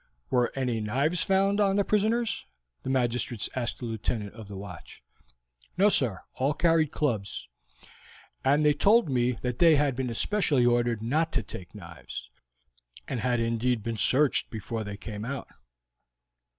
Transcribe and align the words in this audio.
"Were 0.31 0.51
any 0.55 0.79
knives 0.79 1.21
found 1.21 1.59
on 1.61 1.75
the 1.75 1.83
prisoners?" 1.83 2.47
the 2.81 2.89
magistrates 2.89 3.47
asked 3.55 3.77
the 3.77 3.85
Lieutenant 3.85 4.33
of 4.33 4.47
the 4.47 4.57
watch. 4.57 5.03
"No, 5.77 5.89
sir; 5.89 6.21
all 6.33 6.55
carried 6.55 6.91
clubs. 6.91 7.47
And 8.43 8.65
they 8.65 8.73
told 8.73 9.09
me 9.11 9.33
that 9.43 9.59
they 9.59 9.75
had 9.75 9.95
been 9.95 10.09
especially 10.09 10.65
ordered 10.65 11.03
not 11.03 11.31
to 11.33 11.43
take 11.43 11.75
knives, 11.75 12.31
and 13.07 13.19
had 13.19 13.39
indeed 13.39 13.83
been 13.83 13.95
searched 13.97 14.49
before 14.49 14.83
they 14.83 14.97
came 14.97 15.23
out." 15.23 15.49